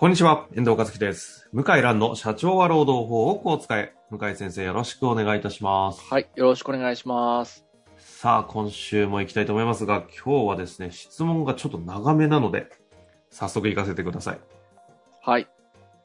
[0.00, 1.50] こんにちは、遠藤和樹です。
[1.52, 3.92] 向井蘭の社長は労働法をこう使え。
[4.08, 6.00] 向井先生よろしくお願いいたします。
[6.08, 7.66] はい、よろしくお願いします。
[7.98, 12.70] さあ、今週も行きたいと思いますが、今日はですね、質問がちょっと長めなので、
[13.28, 14.40] 早速行かせてください。
[15.20, 15.46] はい。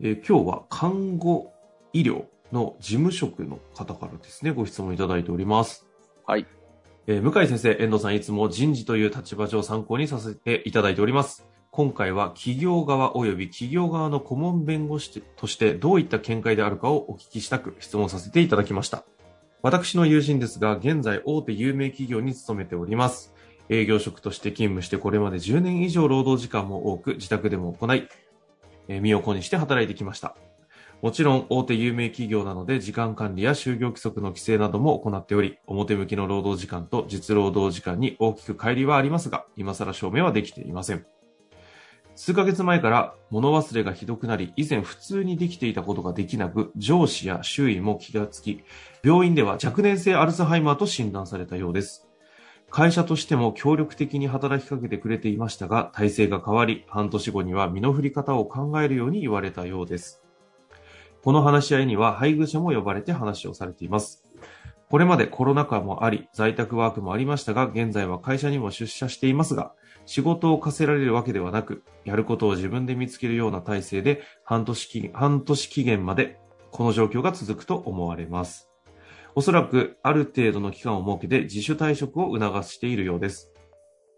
[0.02, 1.54] えー今日は看護
[1.94, 5.88] 医療の事務職の方からですね、ご質問いただいております。
[6.28, 6.46] はい。
[7.08, 11.48] えー向井先生、遠藤さんいつも人事という立場上参考にさせていただいております。
[11.76, 19.04] 今回は企業側及び企業側の顧問弁護士としてどういった見解であるかをお聞きしたく質問させていただきました。
[19.62, 23.34] 私の友人ですが、現在大手有名企業に勤めております。
[23.68, 28.08] 営業職として勤務してこれまで10年以上労働時間も多く自宅でも行い、
[28.88, 30.38] え身を粉にして働いてきました。
[31.02, 41.06] もちろん大手有名企業なので時間管理や就業規則の規制なども行っており、表向きの労働時間と実労働時間に大きく乖離はありますが、今更証明はできていません。
[42.16, 48.64] 数ヶ月前から物忘れがひどくなり、以前普通にできていたことができなく、上司や周囲も気がつき、
[49.04, 52.08] 病院では若年性アルツハイマーと診断されたようです。
[52.70, 60.22] 会社としても協力的に働きかけてくれていましたが、体制が変わり、半年後には身の振り方を考えるように言われたようです。
[61.24, 64.25] この話し合いには配偶者も呼ばれて話をされています。
[64.90, 69.74] これまでコロナ禍もあり、在宅ワークもありましたが、現在は会社にも出社していますが、
[70.06, 76.38] 仕事を課せられるわけではなく、やることを自分で見つけるような体制で、半年期半年期限まで、
[76.72, 78.70] この状況が続くと思われます。
[79.34, 83.55] おそらく、ある程度の期間を設けて自主退職を促しているようです。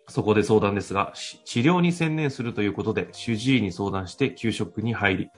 [0.09, 1.11] そこで相談ですが、
[1.43, 5.31] 治療に専念するということで、主治医に相談して休職に入り、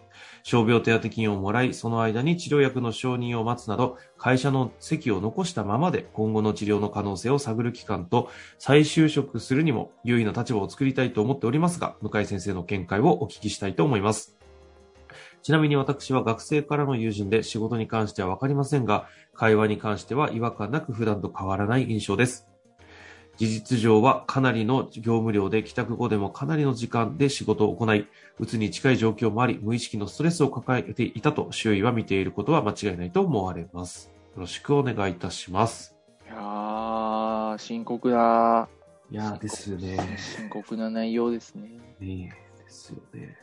[0.44, 8.30] 傷病手当金をもらい、その間に治療薬の承認を待つなど、会社の席を残したままで今後の治療の可能性を探る期間と、
[8.60, 14.38] 再就職するにも優位な立場を作りたいと思っておりますが、向井先生の見解をお聞きしたいと思います。
[15.42, 22.49] ちなみに私は学生からの友人で仕事に関してはわかりませんが、会話に関しては違和感なく普段と変わらない印象です。
[23.40, 28.06] 事実上はかなりの業務量で帰宅後でもかなりの時間で仕事を行い、
[28.38, 34.12] うつに近い状況もあり、無意識のストレスを抱えていたと周囲は見ていることは間違いないと思われます。
[34.36, 35.96] よろしくお願いいたします。
[36.28, 38.68] いやー、深刻な、
[39.10, 40.18] いやーですね。
[40.18, 41.70] 深刻な内容ですね。
[42.02, 43.38] ねえですよね。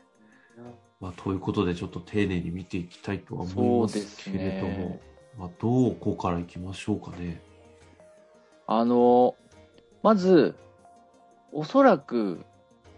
[1.00, 5.00] まあ、ということで、ちょっと丁寧に見ていきたいとは思いますけれども、ね
[5.38, 7.40] まあ、どうここからいきましょうかね。
[8.66, 9.36] あの、
[10.06, 10.54] まず、
[11.50, 12.44] おそらく、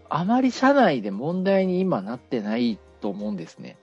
[0.09, 3.77] あまり社内で問題に今なってないと思うんですね。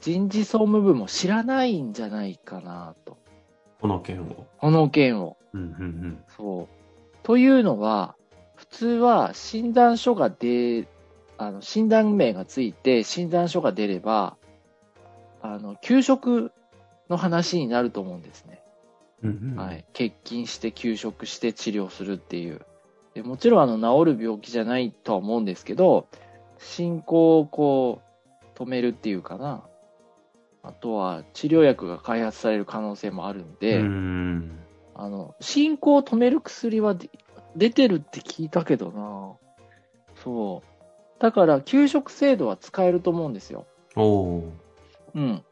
[0.00, 3.18] 人事総務部も知らないんじゃないかなと。
[3.82, 4.46] この件を。
[4.56, 5.36] この件を。
[5.52, 6.24] うんうんうん。
[6.38, 6.68] そう。
[7.22, 8.16] というのは、
[8.56, 10.88] 普通は診断書が出、
[11.36, 14.38] あの、診断名がついて診断書が出れば、
[15.42, 16.50] あの、休職
[17.10, 18.63] の話になると思うんですね。
[19.22, 19.84] うんうん、はい。
[19.92, 22.62] 欠勤して休職して治療するっていう。
[23.14, 26.08] でもちろん、あの、治る病気じゃないとは思うんですけど、
[26.58, 28.00] 進行をこ
[28.56, 29.62] う、止めるっていうかな。
[30.62, 34.58] あとは、治療薬が開発される可能性もあるんで、うん。
[34.94, 37.10] あの、進行を止める薬はで
[37.56, 39.32] 出てるって聞いたけどな。
[40.22, 41.22] そう。
[41.22, 43.66] だから、給食制度は使えると思うんですよ。
[43.94, 44.50] おー
[45.14, 45.44] うん。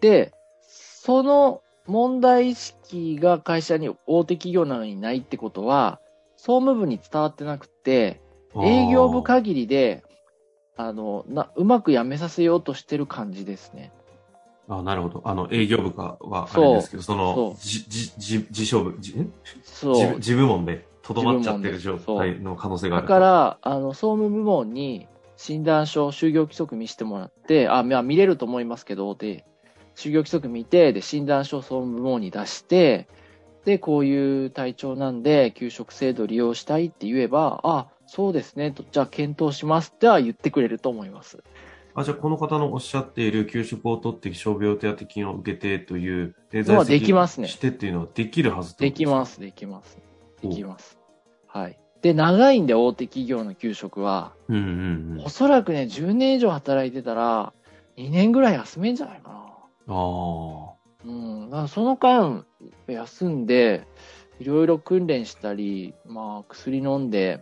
[0.00, 6.00] で、その問題意識が会社に大手企業なのにないってことは、
[6.36, 8.20] 総務部に伝わってなくて、
[8.62, 10.04] 営業部限りで、
[10.76, 13.92] あの、な、うまくやめさせようとしてる感じですね。
[14.68, 15.22] あなるほど。
[15.24, 19.32] あの、営業部かはあそうれですけど、そそのう、じ、じ、じ、自称部、じ、ん
[19.64, 19.94] そう。
[19.94, 23.08] 自自部門でとどまっちゃってる状態の可能性があだる。
[23.08, 29.46] から、あの、総務部門に診断書、就業規則見せてもらって、あ、まあ見れると思いますけど、で、
[29.98, 33.08] 就業規則見て、で、診断書を総務部門に出して、
[33.64, 41.42] で、こういう体調なんで、給食制度利用したいって言えば、あ、そうですね、と、じゃあ検討しますっては言ってくれると思います。
[41.94, 48.78] あ、じゃあこの方のおっしゃっている給食を取って傷病手当金を受けてという、できますねしてっていうのはできるはず。
[48.78, 49.98] できますす、できます。
[50.40, 50.96] できおます。
[51.48, 51.78] はい。
[52.02, 54.32] で、長いんで、大手企業の給食は。
[54.48, 55.24] うんうんうん。
[55.24, 57.52] おそらくね、10年以上働いてたら、
[57.96, 59.47] 2年ぐらい休めんじゃないかな。
[59.88, 60.74] ああ。
[61.04, 61.50] うん。
[61.50, 62.44] だその間、
[62.86, 63.86] 休んで、
[64.40, 67.40] いろいろ訓練したり、まあ、薬飲んで、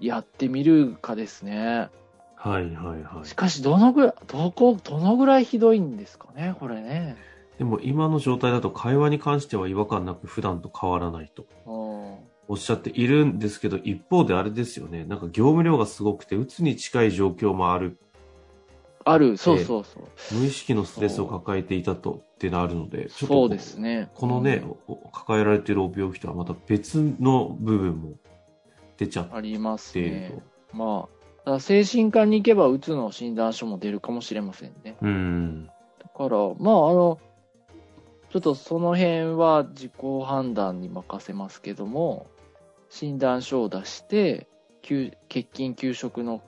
[0.00, 1.88] やってみるかですね。
[2.34, 3.34] はいはいはいし。
[3.34, 7.16] かし、どのぐらい、どこ、どのぐらいひどいんですかね、これね。
[7.58, 12.32] でも今の状態だと会話に関しては違和感なく普段と変わらないとうん。
[12.48, 15.04] おっしゃっているんですけど、一方であれですよね。
[15.04, 17.98] なんか業務量がすごくて、うつに近い状況もある。
[19.04, 20.38] ある、そうそうそう。
[20.38, 24.10] 無意識のストレスを抱えていたとっていうのがあるので、ちょっとこそうですね。
[24.14, 28.14] このね、お抱えられているお病気とはまた別の部分も
[28.96, 30.42] 出ちゃっありますね。
[30.72, 31.08] ま
[31.44, 34.96] あ、精神科に行けば、うつの診断書も出るかもしれませんね。
[35.00, 35.06] と。
[35.06, 35.66] うん。
[35.66, 35.72] だ
[36.14, 37.18] から、まあ、あの、
[38.30, 39.92] ちょっとその辺は自己
[40.24, 42.26] 判断に任せますけども、
[42.88, 44.48] 診断書を出して、
[44.82, 46.42] 休欠勤休職の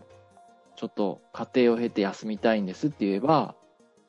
[0.76, 3.54] ちょっと過程を経て休みたいんですって言えば、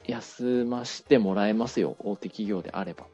[0.06, 3.06] 休ましてもらえますよ、大手企業であれば。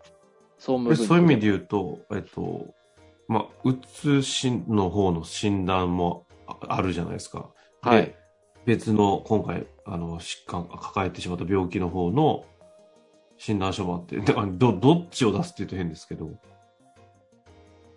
[0.57, 2.68] そういう意味で言うと、えっと、
[3.27, 7.50] まあ、うつしの方の診断もああるじゃないですか。
[7.83, 8.15] ではい。
[8.65, 12.45] 別の今回あの疾患抱えてしまった病気の方の
[13.38, 16.30] 診断書もあってであどどっちを出すって言うと変ですけど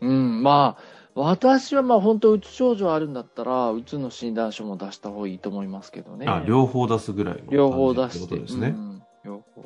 [0.01, 0.83] うん、まあ、
[1.15, 6.27] 私はまあ本当うつ症状あるんだったら、うつの診断書も出した方がいいと思いますけどね。
[6.27, 8.39] あ両方出すぐらいの両方出して。
[8.39, 8.69] ですね。
[8.69, 9.63] うん、両方。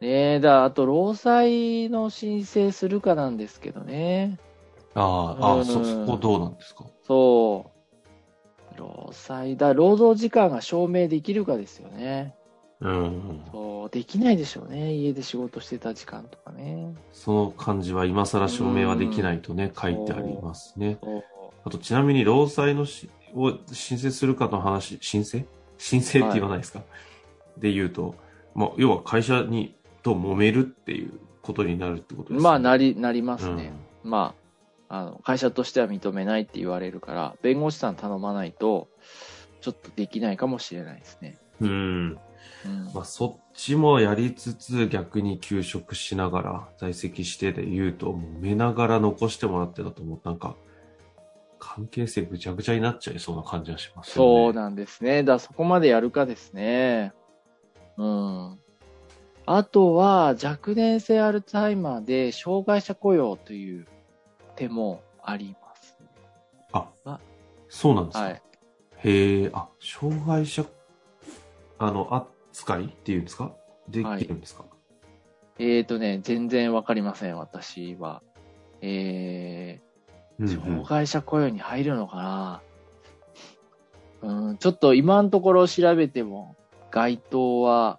[0.00, 4.38] ねえ、だあと、労災の申請するかなんですけどね。
[4.94, 6.84] あああうんそそこどうなんですか？
[7.02, 7.66] そ
[8.76, 8.78] う。
[8.78, 12.34] 労災だ、労働時間が証明できるかですよね。
[12.80, 14.94] うんそう、できないでしょうね。
[14.94, 16.94] 家で仕事してた時間とかね。
[17.12, 20.98] その感じは今更証明はできないとね書いてありますね。
[21.64, 25.44] あとちなみに労災のしを申請するかの話申請？
[25.76, 26.82] 申請って言わないですか、
[27.56, 28.14] で言うと、
[28.54, 33.72] まあ、要は会社にと揉めるっていうことになるってことですねまあ、なり、なりますうんね。
[34.02, 34.34] ま
[34.88, 38.88] あ、あの、会社としては認めないって言われるから、弁護士さん頼まないと、
[39.62, 41.38] ちょっとできないかもしれないですね。
[41.62, 42.18] うん
[42.64, 42.90] うん。
[42.94, 50.20] まあ、そっちもやりつつ逆に休職しながら在籍してで言うと、もうめながら残してもらってたと思う。
[50.24, 50.56] なんか、
[51.58, 54.30] 関係性ぐちゃぐちゃになっちゃいそうな感じがしますよね。
[54.44, 55.22] そうなんですね。
[55.22, 57.12] だそこまでやるかですね。
[57.96, 58.58] うん。
[59.46, 63.86] あとは、若年性アルツハイマーで障害者雇用という
[64.56, 65.96] 手もあります。
[66.72, 67.20] ああ、
[67.68, 68.24] そうなんですか。
[68.24, 68.42] はい。
[69.02, 70.64] へえ、あ、障害者、
[71.78, 72.08] あの、
[72.52, 73.52] 扱いっていうんですか？
[73.88, 74.64] できるんですか、
[75.58, 78.22] えーとね、全然わかりません、私は。
[78.80, 79.80] え
[80.38, 82.62] うんー、うん障害者雇用に入るのかな、
[84.22, 86.56] うん、ちょっと今のところ調べても、
[86.90, 87.98] 該当は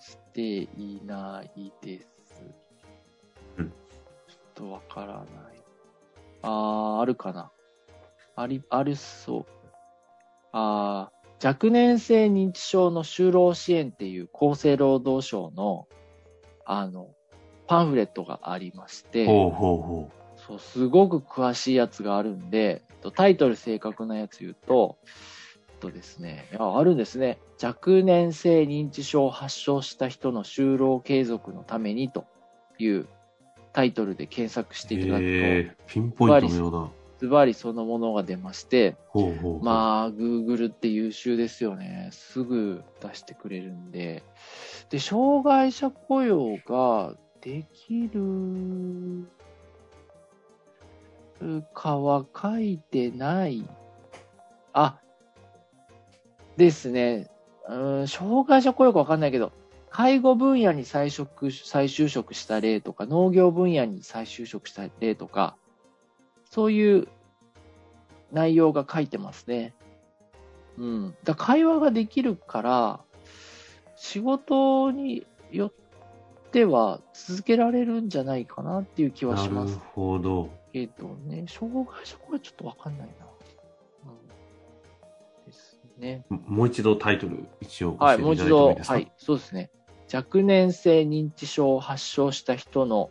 [0.00, 2.06] していないです。
[3.58, 3.74] うんちょっ
[4.54, 5.26] とわからない。
[6.42, 7.50] あー、あるかな。
[8.34, 9.46] あり、あるそう。
[10.52, 15.86] あー、若年性認知症の就労支援っていう厚生労働省の、
[16.64, 17.08] あの、
[17.66, 24.98] パンフレットがありまして、ほうほうほそう、すごく詳しいやつがあるんで、えっとタイトル正確なやつ言うと、
[25.80, 27.38] とですね、ああるんですね。
[27.62, 32.24] 若年性認知症を発症した人の就労継続のためにと
[32.78, 33.06] いう
[33.72, 35.00] タイトルで検索してう。
[35.00, 35.28] いただくへ
[35.58, 36.90] え、ピンポイントのような。
[37.18, 39.64] と、ズバリそのものが出まして、ほうほうほう。
[39.64, 42.10] まあ、Google って優秀ですよね。
[42.12, 44.22] すぐ出してくれるんで。
[44.90, 49.26] で、障害者雇用ができる
[51.74, 53.64] かは書いてない。
[54.72, 55.00] あ、
[56.56, 57.30] ですね。
[57.68, 59.52] うん、障害者雇用かわかんないけど、
[59.90, 65.56] 介護分野に再職、再就職した例とか、農業分野に再就職した例とか、
[66.56, 67.06] そういう
[68.32, 69.74] 内容が書いてますね。
[70.78, 71.14] うん。
[71.22, 73.00] だ会話ができるから、
[73.94, 75.72] 仕事によっ
[76.52, 80.48] ては続けられるんじゃないかなっていう気はしまなるすほど。
[80.72, 81.44] けどね。
[81.46, 83.26] 障害者これちょっとわかんないな。
[84.06, 85.46] うん。
[85.46, 86.24] ですね。
[86.30, 89.70] もう一度タイトル一応教はい、えていもう一度、ただいてもいいですか、はい、そうですね。
[90.10, 93.10] 若年性認知症を発症した人の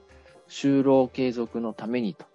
[0.49, 2.25] 就労継続のためにと。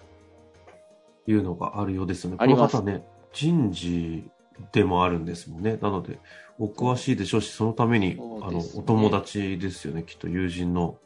[1.27, 2.37] いうのがあるようですよね。
[2.41, 4.31] ありますこの方ね、人事
[4.73, 5.79] でもあるんですもんね。
[5.81, 6.19] なので、
[6.59, 10.03] お詳しいでしょうし、そのために、あの、お友達ですよね。
[10.03, 10.99] きっと友人の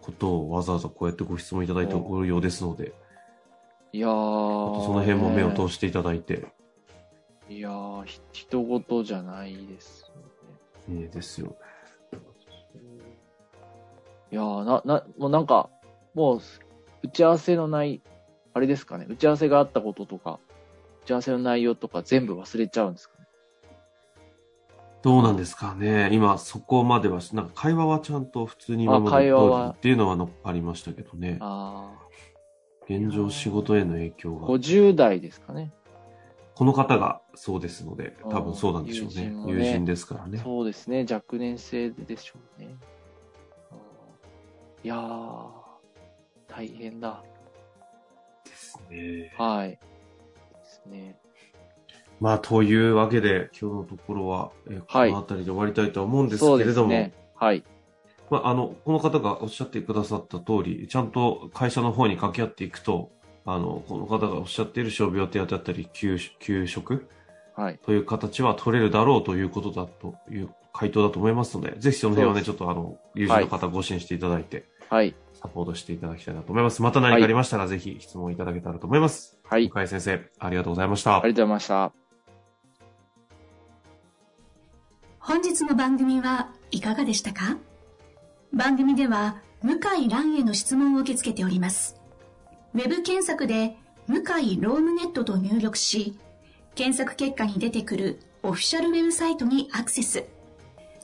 [0.00, 2.92] ことをわざわざこうやってご質問いただいておるようですので、
[3.92, 4.84] いやー。
[4.84, 6.46] その辺も目を通していただいて、
[7.48, 10.10] いやー、ひ人事じゃないです
[10.88, 11.02] よね。
[11.02, 11.56] いいですよ。
[14.30, 15.68] いやー、な、な、もうなんか、
[16.14, 16.40] もう、
[17.02, 18.00] 打ち合わせのない、
[18.54, 20.38] あれですかね、打ち合わせがあったこととか、
[21.04, 23.26] 打ち合わせの内容とか全部忘れちゃうんですかね。
[25.02, 26.10] どうなんですかね。
[26.12, 31.38] 今、そこまではし、なんか会話はちゃんと普通に今まあ会で通りっていうのはのありましたけどね。
[31.40, 31.90] あ
[32.88, 34.46] 現状仕事への影響ー、が。
[34.48, 35.72] 50代ですかね。
[36.54, 39.14] この方がそうですので、多分そうなんでしょうね。
[39.14, 40.38] 友人も友ね人ですからね。
[40.38, 42.76] そうですね、若年性でしょうね。
[44.84, 45.50] いやー、
[46.46, 47.24] 大変だ。
[48.92, 49.34] ですね。
[49.38, 49.70] はい。
[49.70, 49.78] で
[50.64, 51.18] すね。
[52.20, 57.10] まあ、というわけで、今日のところは、えーはいこの辺りで終わりたいとは思うんですけれども。
[57.34, 57.64] はい。
[58.30, 63.10] まあ、あの、この方がおっしゃってくださった通り、ちゃんと会社の方に掛け合っていくと、
[63.44, 67.08] あの、この方がおっしゃっている傷病手当だったり、給給食
[67.54, 67.78] はい。
[67.84, 75.14] という形は取れるだろうということだという回答だと思いますので、ぜひその辺はね、ちそょっとあの、友人の方ご支援していただいて、はい。
[75.32, 76.82] サポートしていただきたいなと思います。
[76.82, 79.38] また何かありましたら、ぜひ質問いただけたらと思います。
[79.42, 79.70] はい。
[79.70, 81.16] 向井先生、ありがとうございました。
[81.16, 81.92] ありがとうございました。
[85.18, 87.56] 本日の番組はいかがでしたか？
[88.52, 91.98] 番組では向井蘭への質問を受け付けております。
[92.74, 96.18] ウェブ検索で向井ロームネットと入力し、
[96.74, 100.26] 検索結果に出てくるオフィシャルウェブサイトにアクセス。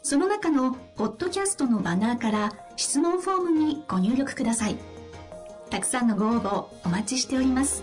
[0.02, 4.76] その中のポッドキャストのバナーから質問フォームにご入力ください。
[5.68, 7.82] たくさんのご応募お待ちしております。